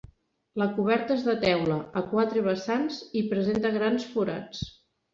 [0.61, 4.69] La coberta és de teula, a quatre vessants i presenta grans forats.